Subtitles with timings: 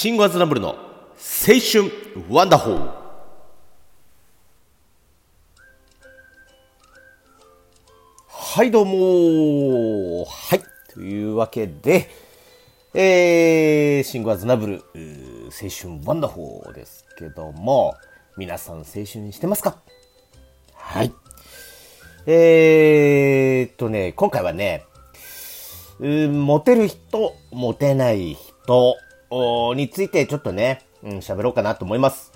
[0.00, 0.76] シンゴアズナブルの青
[1.60, 1.92] 春
[2.30, 2.90] ワンダホー。
[8.26, 10.62] はいどうもはい。
[10.94, 12.08] というわけで
[12.94, 17.94] えー、シンゴアズナブル青春ワンダホーですけども
[18.38, 19.82] 皆さん青春してますか？
[20.72, 21.12] はい。
[22.24, 24.82] えーっとね今回はね
[25.98, 28.96] モテる人、モテない人。
[29.30, 32.32] についてちょっとね、うん、喋ろうかなと思います。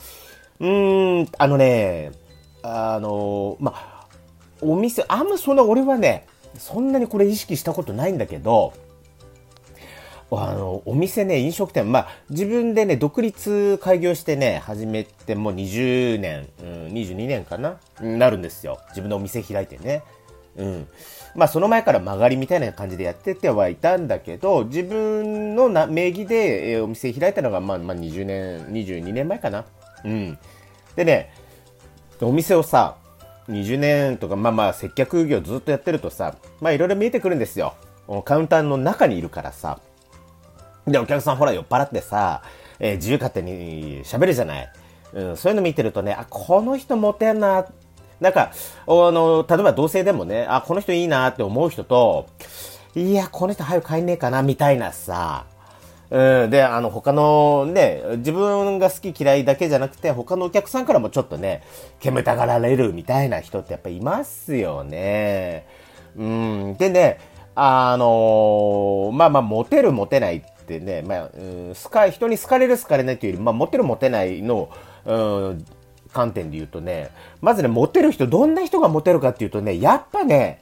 [0.61, 2.13] うーん、あのね、
[2.63, 4.07] あの、ま、
[4.61, 6.27] お店、あんまそんな俺はね、
[6.57, 8.73] そんなにこれ意識したことないんだけど、
[10.31, 18.81] あの、お店ね、飲食店、まあ、自分でね、独立開業してね、始めてもう20年、うん、22年かななるんですよ。
[18.89, 20.03] 自分のお店開いてね。
[20.57, 20.89] うん。
[21.35, 29.65] まあその前から曲がりみたいな感じでやっててはいたんだけど、自分の名義で、お店開いたのが、まあ、まあ20年、22年前かな。
[30.05, 30.39] うん。
[30.97, 31.33] でね、
[32.21, 32.97] お店をさ、
[33.49, 37.75] 20年とか、まあまあ接客業ずっとやってるとさ、まあいろいろ見えてくるんですよ。
[38.25, 39.81] カウンターの中にいるからさ。
[40.87, 42.43] で、お客さんほら酔っ払ってさ、
[42.79, 44.73] えー、自由勝手に喋るじゃない。
[45.15, 47.67] うん、そういうの見てるとね、あ、この人モテんな
[48.25, 48.53] なんか、
[48.87, 52.27] あの、例えば同性でもね、あ、この人いいなって思う人と、
[52.95, 55.45] いや、この人早く帰んねえかな、みたいなさ、
[56.11, 61.63] うん、で、あの、他のね、自分が好き嫌いだけじゃなくて、他のお客さんからもちょっとね、
[62.01, 65.67] 煙たがられるみたいな人ってやっぱいますよね。
[66.17, 67.19] うん、でね、
[67.55, 74.71] あの、まあまあ、モテるモテないってね、まあ、うん、好か、人に好かれる好かれないっていうより、まあ、モテるモテないの、
[75.05, 75.65] うん、
[76.15, 77.11] 観点で言うとね、
[77.43, 80.61] まずね、モテる人、どんな人がモテるかっていうとね、やっぱね、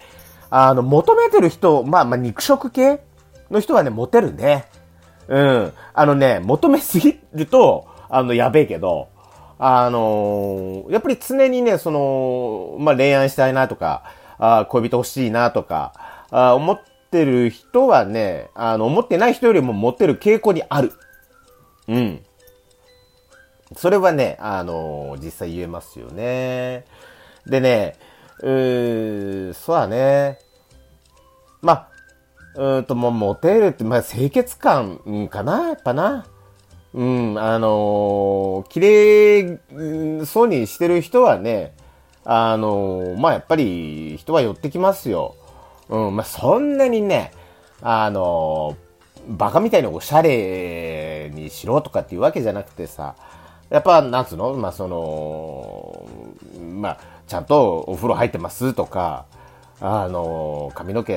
[0.50, 3.00] あの、求めてる人、まあまあ肉食系
[3.50, 4.64] の人はね、モテるね。
[5.28, 5.72] うん。
[5.94, 9.08] あのね、求めすぎると、あの、やべえけど、
[9.58, 14.02] あのー、やっぱり常にね、その、まあ恋愛したいなとか、
[14.38, 15.92] あ恋人欲しいなとか、
[16.30, 16.80] あ思っ
[17.10, 20.92] てる人はね、あの、思ってない人よりもモテる傾向にある。
[21.86, 22.20] うん。
[23.76, 26.84] それはね、あのー、実際言えますよね。
[27.46, 27.96] でね、
[28.40, 30.38] うー、そうだね。
[31.60, 31.88] ま、
[32.56, 36.26] うんと、もう、モテるって、まあ、清潔感かなやっぱな。
[36.94, 41.74] うん、あのー、綺麗そうにしてる人はね、
[42.24, 45.34] あのー、まあ、やっぱり人は寄ってきますよ。
[45.88, 47.32] うん、まあ、そんなにね、
[47.80, 53.14] あのー、バカみたいにおしゃれにしろとかっていうわけじゃなくてさ、
[53.72, 54.52] やっぱ、なんつうの？
[54.52, 56.06] まあ、その、
[56.60, 59.24] まあ、ちゃんとお風呂入ってますとか、
[59.80, 61.14] あの、髪の毛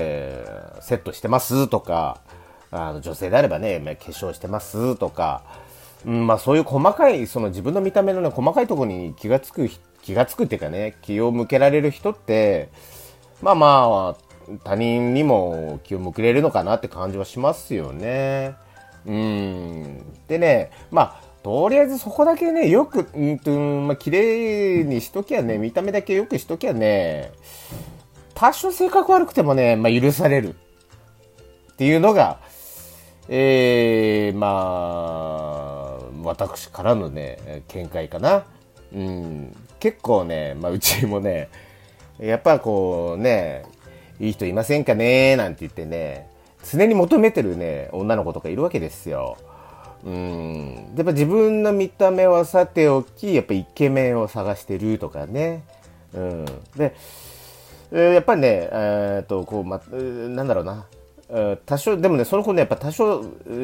[0.80, 2.22] セットしてますとか、
[2.72, 5.44] あの、女性であればね、化粧してますとか、
[6.06, 9.70] うん、まあそういう細かい、その自分の見た目のね、細かいところに気がつく、
[10.02, 12.70] 気がつくっていうかね、気を向けられる人って、
[13.42, 18.56] まあまあ、他人にも気を向けれるのかなって感じはしますよね。
[19.06, 20.06] うん。
[20.28, 27.34] でね、まあ、とりあえずそこだけね、よく、うんと、まあ、綺麗にしときゃね、見た目だけよくしときゃね、
[28.34, 30.56] 多少性格悪くてもね、まあ、許される。
[31.74, 32.40] っていうのが、
[33.30, 34.48] えー、ま
[36.00, 38.46] あ、私からのね、見解かな。
[38.92, 41.50] うん、結構ね、まあ、うちもね、
[42.18, 43.66] やっぱこうね、
[44.20, 46.28] いい人いませんかねなんて言ってね、
[46.68, 49.38] 常に求めてるね、女の子とかいるわけですよ。
[50.06, 50.94] うん。
[50.96, 55.64] やっぱ自分の見た目はさておき、やっぱイケメンを探してるとかね。
[56.14, 56.46] うん。
[56.78, 56.96] で、
[57.92, 60.86] やっぱりね、えっと、こう、ま、なんだろうな。
[61.66, 63.24] 多少、でもね、その子ね、やっぱ多少、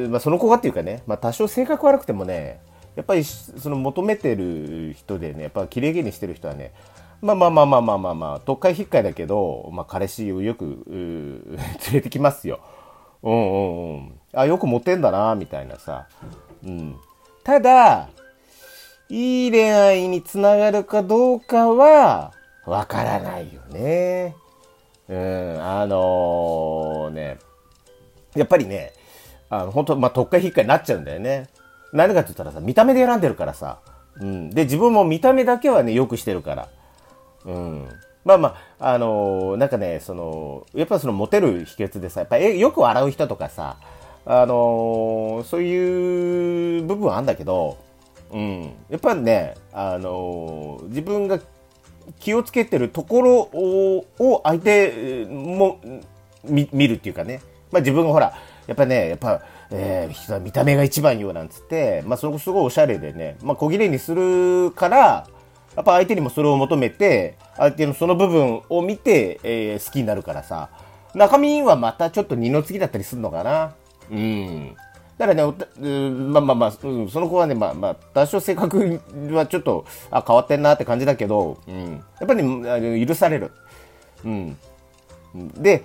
[0.09, 2.59] まあ、その子がっていうかね、まあ、多少性格悪くてもね、
[2.95, 6.73] やっぱり、その求めてる人でね、やっぱ綺麗げにしてる人はね、
[7.21, 11.57] まあまあまあまあまあまあまあ、特会引っかいだけど、まあ彼氏をよく、 連
[11.93, 12.59] れてきますよ。
[13.23, 14.19] うんうんうん。
[14.33, 16.07] あ、よく持ってんだな、みたいなさ。
[16.65, 16.95] うん。
[17.43, 18.09] ただ、
[19.09, 22.33] いい恋愛につながるかどうかは、
[22.65, 24.35] わからないよね。
[25.09, 27.39] うん、あのー、ね、
[28.35, 28.93] やっぱりね、
[29.49, 31.49] あの、本当まあ、特化引っかになっちゃうんだよね。
[31.91, 33.79] 何かって言ったらさ、見た目で選んでるからさ。
[34.17, 34.49] うん。
[34.49, 36.69] で、自分も見た目だけはね、よくしてるから。
[37.45, 37.89] うん。
[38.23, 43.77] まあまあ、あのー、なんかね、その、やっぱそのモテる秘訣でさ、やっぱよく笑う人とかさ、
[44.25, 47.77] あのー、そういう部分はあるんだけど、
[48.31, 51.39] うん、やっぱね、あのー、自分が
[52.19, 55.79] 気をつけてるところをを相手も
[56.43, 57.41] 見るっていうかね、
[57.71, 58.33] まあ自分がほら、
[58.67, 59.41] やっぱね、やっぱ、
[59.71, 65.27] えー、見た目が一番よなんつって、まあ、そこすごいおしゃれでね、まあ、小切れにするから、
[65.75, 70.69] やっぱ相手にもそれを求めて、相手のその部分を見て、えー、好きになるからさ、
[71.13, 73.73] 中身はまたちょっと二の次だったりするのかな。
[74.09, 74.75] うん。
[75.17, 78.99] だからね、う、まあまあまあ、うん、その子はね、まあまあ、多少性格
[79.31, 82.03] はちょっと、あ、変わってんなって感じだけど、うん。
[82.19, 83.51] やっぱり、許される。
[84.25, 84.57] うん。
[85.57, 85.83] で、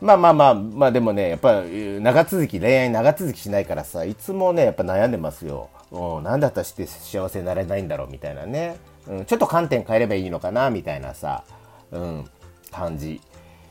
[0.00, 5.68] まあまあまあ、まあでもね、やっぱ長続き、恋愛長続きしないからさ、いつもね、やっぱ悩んでますよ。
[5.90, 8.76] うん、なんだったらして幸せになれないんだろうみたいなね。
[9.06, 11.44] うん、ちょっと観点変えればいいのかなみたいなさ、
[11.90, 12.30] うん、
[12.70, 13.20] 感じ。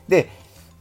[0.08, 0.28] で、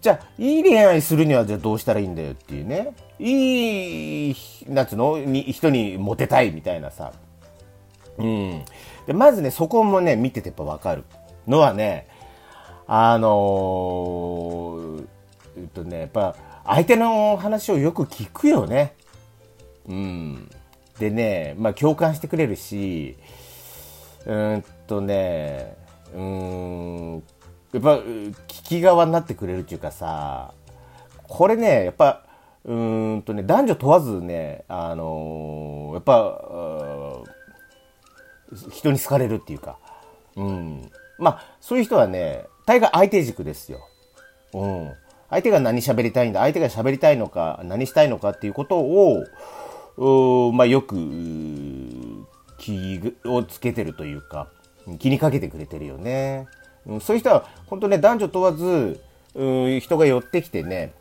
[0.01, 2.94] じゃあ、いい恋愛するにはじゃあどうしたらいいんだよっていうね。
[3.19, 4.36] いい、
[4.68, 5.18] なつうの？
[5.18, 7.13] に人にモテたいみたいなさ。
[8.18, 8.63] うん。
[9.06, 11.04] で、まずね、そこもね、見ててやっぱわかる
[11.48, 12.07] のはね、
[12.88, 15.07] あのー、
[15.57, 16.36] えっとね、やっぱ、
[16.66, 18.94] 相手の話をよく聞くよね。
[19.88, 20.50] うん。
[20.99, 23.17] でね、まあ共感してくれるし、
[24.25, 25.75] うんとね、
[26.13, 27.23] うん、
[27.73, 30.53] やっぱ聞き側になってくれるっていうかさ、
[31.23, 32.23] これね、やっぱ、
[32.65, 37.23] うんとね、男女問わずね、あのー、やっぱ、
[38.71, 39.77] 人に好かれるっていうか、
[40.35, 40.91] うん。
[41.17, 43.88] まあ、そういう人はね、大概相手軸ですよ。
[44.53, 44.91] うん。
[45.29, 49.23] 相手が何喋りたいんだ、相手が喋りたいのか、何したいのかっていうことを、
[49.97, 50.95] まあ、よく、
[52.59, 54.47] 気をつけてるというか、
[54.99, 56.47] 気にかけてくれてるよね。
[56.85, 58.99] うん、そういう人は、本当ね、男女問わず、
[59.79, 60.94] 人が寄ってきてね、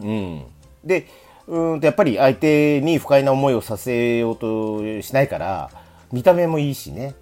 [0.00, 0.42] うん。
[0.84, 1.06] で、
[1.46, 5.70] うん、やっぱり相手に不快な思いをさせようとしないから、
[6.12, 7.14] 見た目もいいしね。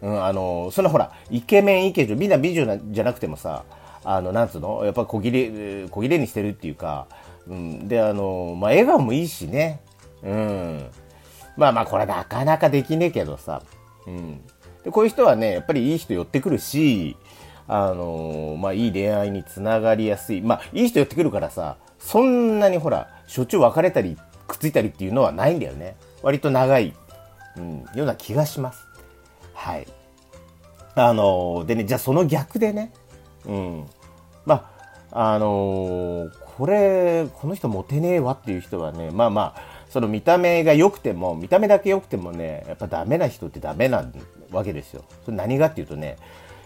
[0.00, 3.64] うん、あの、そのほら、イケメンイケ女、みんな美女なじゃなくてもさ、
[4.04, 4.84] あの、なんつうの？
[4.84, 7.06] やっぱ小切れ、小切れにしてるっていうか、
[7.48, 9.80] うん、で、あの、まあ、笑顔もいいしね。
[10.22, 10.90] うん。
[11.56, 13.62] まあまあ、これなかなかできねえけどさ。
[14.06, 14.40] うん。
[14.84, 17.16] で、こういう人はね、やっぱりいい人寄ってくるし、
[17.66, 20.40] あのまあ、いい恋愛につながりやすい。
[20.40, 24.16] まあ、いい人寄ってくるからさ、そんなにほら、しょっちゅう別れたり、
[24.46, 25.96] くっついたりっていうのはないんだよね。
[26.22, 26.94] 割と長い、
[27.56, 28.86] うん、ような気がします。
[29.52, 29.86] はい。
[30.94, 32.92] あのでね、じゃあその逆でね、
[33.44, 33.86] うん。
[34.46, 34.70] ま
[35.12, 44.04] あ、あのー、これ、この人モテねえわっていう人はね、まあまあ、その見た目が良くても、見た目だけ良くてもね、やっぱダメな人ってダメな
[44.50, 45.04] わけですよ。
[45.24, 46.16] それ何がっていうとね、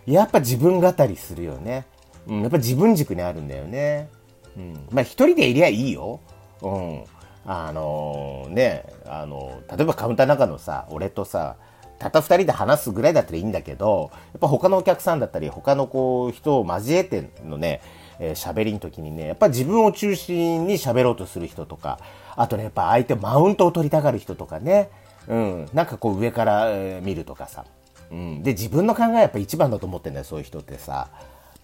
[0.07, 1.85] やっぱ自分語りするよね。
[2.27, 4.09] うん、やっぱ自分軸にあるんだよね。
[4.57, 4.73] うん。
[4.91, 6.21] まあ一人でいりゃいいよ。
[6.63, 7.05] うん。
[7.45, 11.57] あのー、ね、あのー、例えばカウンターの中のさ、俺とさ、
[12.03, 17.81] たった二人で話すぐらいだったらいいんだけど、やっぱ他のお客さんだったり、他のこう、人を交えてのね、
[18.19, 22.01] えー、喋りの時にね、やっぱ自分を中心に喋ろうとする人とか、
[22.35, 24.91] あとね、やっぱ相手マウントを取りたがる人とかね、
[25.29, 26.73] うん、なんかこう上から、
[27.03, 27.65] 見るとかさ、
[28.11, 31.09] うん、で、自分の考えやっぱ一番だと思ってんだよ、そういう人ってさ。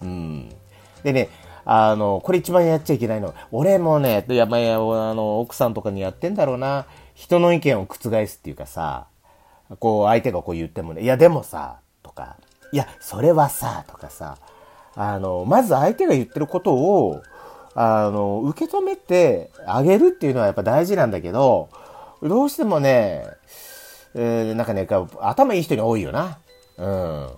[0.01, 0.49] うん。
[1.03, 1.27] でね、
[1.65, 3.33] あの、これ一番やっちゃいけないの。
[3.51, 6.85] 俺もね、やばいあの、奥さんとかにやってんだろうな。
[7.13, 9.07] 人の意見を覆すっていうかさ、
[9.77, 12.37] こう相手がこう言ってもね、いやでもさ、とか、
[12.71, 14.37] いや、それはさ、とかさ、
[14.95, 17.21] あの、まず相手が言ってることを、
[17.75, 21.69] あの、受け止めてあげるっていうのはやっぱ大事なんだけど、
[22.21, 23.25] どうしてもね、
[24.15, 24.87] えー、なんかね、
[25.21, 26.39] 頭いい人に多いよな。
[26.77, 27.29] うん。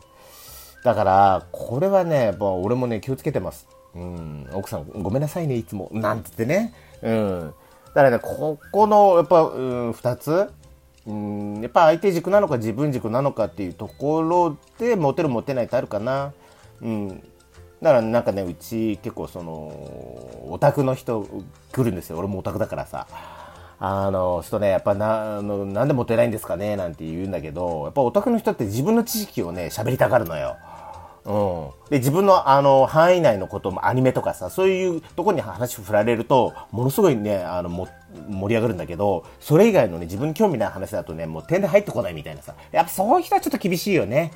[0.84, 3.68] だから、これはね、もう俺もね、気をつけてます。
[3.94, 4.50] うん。
[4.54, 5.90] 奥さん、ごめんなさいね、いつも。
[5.92, 6.74] なんつってね。
[7.02, 7.54] うん。
[7.90, 10.50] だからね、ここの、やっぱ、うん、二つ
[11.08, 16.34] うん、やっぱ相手軸なのか自分軸なのかっていうところで、モテるモテないってあるかな。
[16.82, 17.10] うん。
[17.82, 19.52] だからなんかね、うち結構その、
[20.50, 21.28] オタクの人
[21.72, 22.18] 来るんですよ。
[22.20, 23.08] 俺もオタクだからさ。
[23.84, 26.76] あの、人ね、やっぱな、あの、なんでモテないんですかね？
[26.76, 30.58] なんて言うんだけど、やっぱオタクの人って自分の知識をね、喋りたがるのよ。
[31.26, 31.90] うん。
[31.90, 37.88] で、自分のあの、範囲内のこともアニメとかさ、そういうとこに話振られると、ものすごいね、あの、も、
[38.30, 42.56] 盛り上がるんだけど、それ以外のね、自分に興味ない話だとね、もう点で入ってこないみたいなさ。
[42.72, 44.32] やっぱそういう人はちょっと厳しいよね。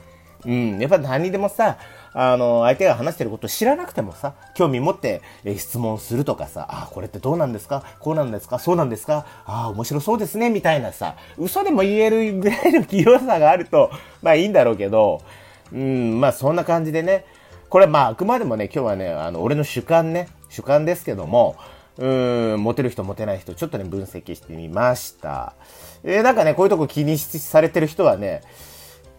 [0.45, 0.79] うん。
[0.79, 1.77] やっぱ何にでもさ、
[2.13, 7.83] あの、相手が話してることを知らなくてもさ、興味持って、え質問するとかさ、あ、これってどうなんですか？
[7.99, 8.59] こうなんですか？
[8.59, 9.25] そうなんですか？
[9.45, 10.49] あ、面白そうですね。
[10.49, 13.89] みたいなさ、嘘でも言えるぐらいの器用さがあると、
[14.21, 15.21] まあいいんだろうけど、
[15.73, 17.25] うん、まあそんな感じでね、
[17.69, 21.55] これまああくまでもね、今日はね、あの、俺の主観ね、主観ですけども、
[21.97, 25.53] うん、モテる人、モテない人、ちょっとね、分析してみました。
[26.03, 28.41] えー、なんかね、こういうとこ気にされてる人はね、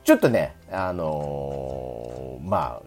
[0.04, 2.82] ちょっとね、あのー、まあ、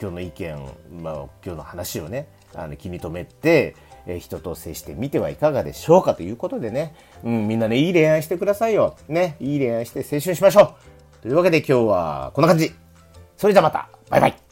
[0.00, 0.56] 今日の意見、
[1.02, 8.96] まあ、今日の話をね、あの気に留めて、えー、人と接してみてはいかがでしょうかということでね、うん、みんなね、いい恋愛してくださいよ。
[9.08, 10.74] ね、いい恋愛して青春しましょ
[11.20, 11.22] う。
[11.22, 12.72] というわけで今日はこんな感じ。
[13.36, 14.43] それじゃまた、バイバイ。